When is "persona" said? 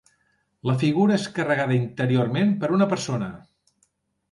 2.97-3.31